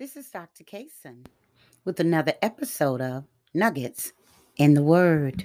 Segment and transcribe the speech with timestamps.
[0.00, 0.64] This is Dr.
[0.64, 1.26] Kaysen
[1.84, 3.22] with another episode of
[3.54, 4.12] Nuggets
[4.56, 5.44] in the Word.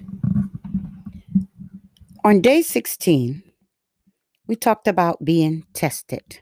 [2.23, 3.43] On day 16,
[4.47, 6.39] we talked about being tested.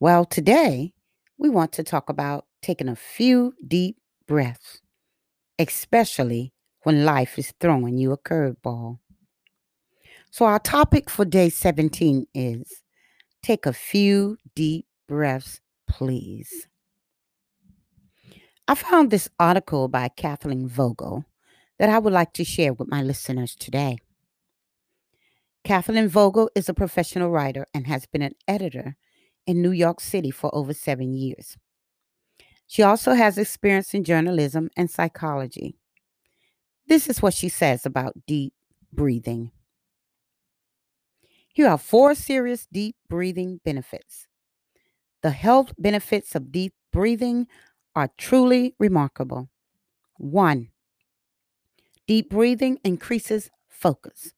[0.00, 0.94] Well, today
[1.36, 4.80] we want to talk about taking a few deep breaths,
[5.58, 9.00] especially when life is throwing you a curveball.
[10.30, 12.82] So, our topic for day 17 is
[13.46, 16.66] take a few deep breaths please.
[18.66, 21.24] I found this article by Kathleen Vogel
[21.78, 23.98] that I would like to share with my listeners today.
[25.62, 28.96] Kathleen Vogel is a professional writer and has been an editor
[29.46, 31.56] in New York City for over seven years.
[32.66, 35.76] She also has experience in journalism and psychology.
[36.88, 38.54] This is what she says about deep
[38.92, 39.52] breathing.
[41.56, 44.26] Here are four serious deep breathing benefits.
[45.22, 47.46] The health benefits of deep breathing
[47.94, 49.48] are truly remarkable.
[50.18, 50.68] One,
[52.06, 54.34] deep breathing increases focus.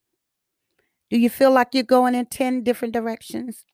[1.11, 3.65] Do you feel like you're going in 10 different directions?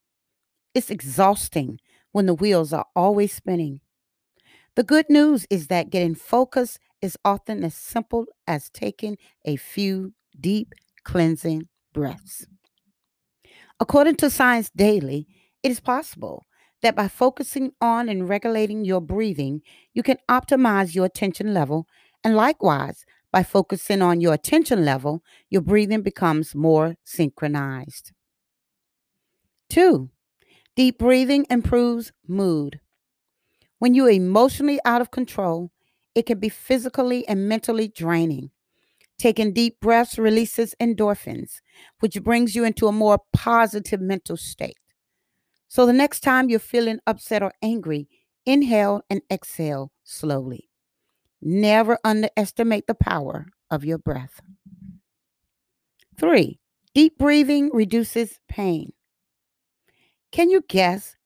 [0.72, 1.80] It's exhausting
[2.12, 3.82] when the wheels are always spinning.
[4.74, 10.14] The good news is that getting focus is often as simple as taking a few
[10.40, 10.72] deep
[11.04, 12.46] cleansing breaths.
[13.80, 15.26] According to Science Daily,
[15.62, 16.46] it is possible
[16.82, 19.62] that by focusing on and regulating your breathing,
[19.94, 21.86] you can optimize your attention level.
[22.22, 28.12] And likewise, by focusing on your attention level, your breathing becomes more synchronized.
[29.68, 30.10] Two,
[30.76, 32.80] deep breathing improves mood.
[33.78, 35.72] When you're emotionally out of control,
[36.14, 38.50] it can be physically and mentally draining.
[39.18, 41.60] Taking deep breaths releases endorphins,
[42.00, 44.76] which brings you into a more positive mental state.
[45.68, 48.08] So the next time you're feeling upset or angry,
[48.44, 50.68] inhale and exhale slowly.
[51.40, 54.40] Never underestimate the power of your breath.
[56.18, 56.60] Three,
[56.94, 58.92] deep breathing reduces pain.
[60.32, 61.16] Can you guess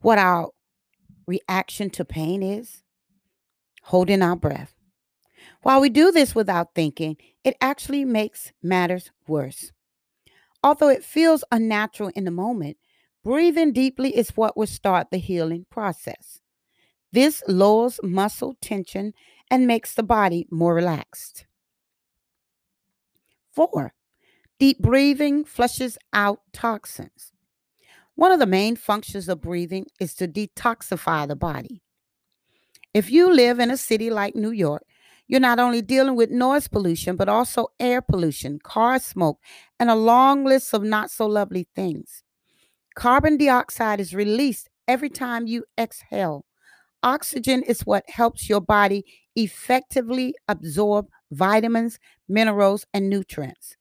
[0.00, 0.50] what our
[1.26, 2.82] reaction to pain is?
[3.82, 4.74] Holding our breath.
[5.62, 9.72] While we do this without thinking, it actually makes matters worse.
[10.62, 12.76] Although it feels unnatural in the moment,
[13.28, 16.40] Breathing deeply is what will start the healing process.
[17.12, 19.12] This lowers muscle tension
[19.50, 21.46] and makes the body more relaxed.
[23.50, 23.92] Four,
[24.58, 27.32] deep breathing flushes out toxins.
[28.14, 31.82] One of the main functions of breathing is to detoxify the body.
[32.94, 34.84] If you live in a city like New York,
[35.28, 39.38] you're not only dealing with noise pollution, but also air pollution, car smoke,
[39.78, 42.24] and a long list of not so lovely things.
[42.94, 46.44] Carbon dioxide is released every time you exhale.
[47.02, 49.04] Oxygen is what helps your body
[49.36, 53.76] effectively absorb vitamins, minerals, and nutrients.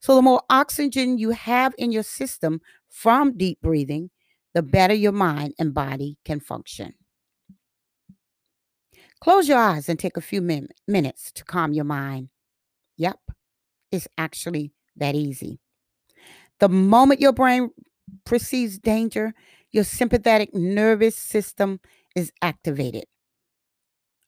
[0.00, 4.10] So, the more oxygen you have in your system from deep breathing,
[4.54, 6.94] the better your mind and body can function.
[9.22, 12.28] Close your eyes and take a few min- minutes to calm your mind.
[12.96, 13.20] Yep,
[13.92, 15.60] it's actually that easy.
[16.58, 17.70] The moment your brain
[18.24, 19.32] perceives danger,
[19.70, 21.78] your sympathetic nervous system
[22.16, 23.04] is activated.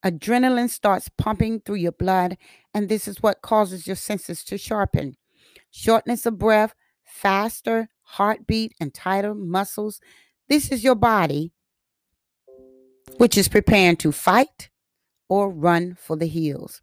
[0.06, 2.36] Adrenaline starts pumping through your blood,
[2.72, 5.16] and this is what causes your senses to sharpen.
[5.72, 6.72] Shortness of breath,
[7.04, 10.00] faster heartbeat, and tighter muscles.
[10.48, 11.50] This is your body,
[13.16, 14.70] which is preparing to fight
[15.28, 16.80] or run for the hills.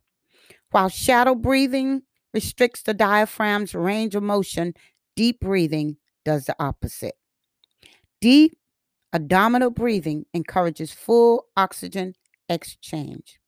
[0.71, 2.03] While shallow breathing
[2.33, 4.73] restricts the diaphragm's range of motion,
[5.15, 7.15] deep breathing does the opposite.
[8.21, 8.57] Deep
[9.13, 12.13] abdominal breathing encourages full oxygen
[12.47, 13.39] exchange.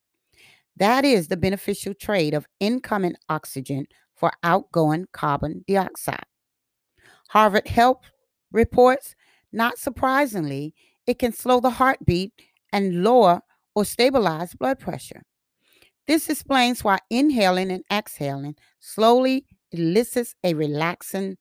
[0.75, 3.85] That is the beneficial trade of incoming oxygen
[4.15, 6.25] for outgoing carbon dioxide.
[7.29, 8.01] Harvard Health
[8.51, 9.15] reports,
[9.51, 10.73] not surprisingly,
[11.05, 12.33] it can slow the heartbeat
[12.71, 13.41] and lower
[13.75, 15.23] or stabilize blood pressure.
[16.07, 21.37] This explains why inhaling and exhaling slowly elicits a relaxing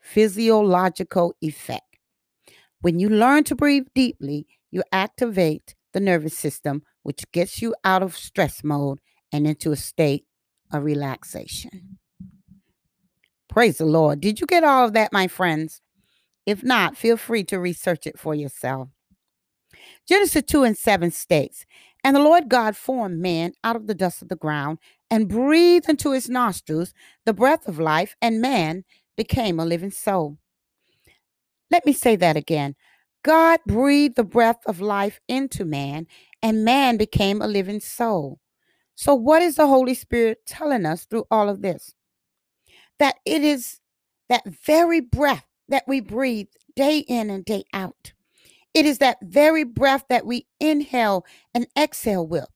[0.00, 1.82] physiological effect.
[2.80, 8.02] When you learn to breathe deeply, you activate the nervous system, which gets you out
[8.02, 9.00] of stress mode
[9.32, 10.24] and into a state
[10.72, 11.98] of relaxation.
[13.48, 14.20] Praise the Lord.
[14.20, 15.80] Did you get all of that, my friends?
[16.44, 18.88] If not, feel free to research it for yourself.
[20.06, 21.66] Genesis 2 and 7 states,
[22.04, 24.78] And the Lord God formed man out of the dust of the ground
[25.10, 26.94] and breathed into his nostrils
[27.24, 28.84] the breath of life, and man
[29.16, 30.38] became a living soul.
[31.70, 32.76] Let me say that again.
[33.24, 36.06] God breathed the breath of life into man,
[36.40, 38.38] and man became a living soul.
[38.94, 41.94] So, what is the Holy Spirit telling us through all of this?
[43.00, 43.80] That it is
[44.28, 48.12] that very breath that we breathe day in and day out.
[48.76, 51.24] It is that very breath that we inhale
[51.54, 52.48] and exhale with.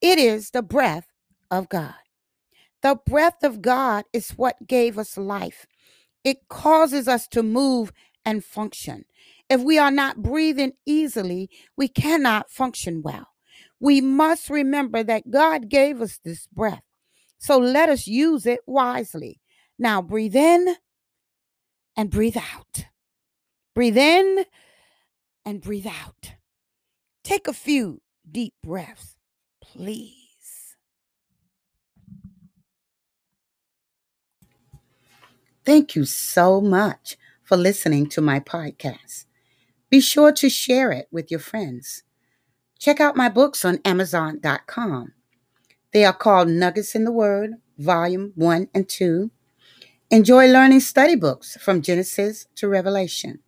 [0.00, 1.12] It is the breath
[1.50, 1.92] of God.
[2.82, 5.66] The breath of God is what gave us life.
[6.24, 7.92] It causes us to move
[8.24, 9.04] and function.
[9.50, 13.28] If we are not breathing easily, we cannot function well.
[13.78, 16.84] We must remember that God gave us this breath.
[17.36, 19.42] So let us use it wisely.
[19.78, 20.76] Now breathe in
[21.98, 22.86] and breathe out.
[23.74, 24.46] Breathe in
[25.46, 26.32] and breathe out.
[27.24, 29.16] Take a few deep breaths,
[29.62, 30.76] please.
[35.64, 39.24] Thank you so much for listening to my podcast.
[39.88, 42.02] Be sure to share it with your friends.
[42.78, 45.12] Check out my books on Amazon.com.
[45.92, 49.30] They are called Nuggets in the Word, Volume 1 and 2.
[50.10, 53.40] Enjoy learning study books from Genesis to Revelation.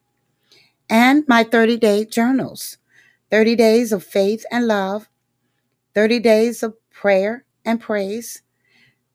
[0.91, 2.79] And my 30 day journals.
[3.31, 5.09] 30 days of faith and love,
[5.95, 8.43] 30 days of prayer and praise,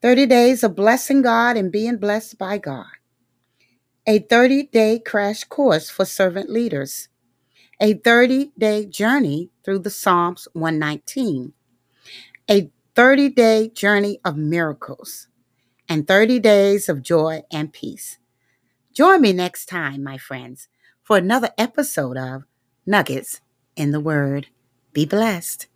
[0.02, 2.86] 30 days of blessing God and being blessed by God,
[4.06, 7.08] a 30 day crash course for servant leaders,
[7.80, 11.52] a 30 day journey through the Psalms 119,
[12.48, 15.26] a 30 day journey of miracles,
[15.88, 18.18] and 30 days of joy and peace.
[18.92, 20.68] Join me next time, my friends,
[21.04, 22.44] for another episode of
[22.86, 23.40] Nuggets
[23.76, 24.48] in the Word.
[24.94, 25.66] Be blessed.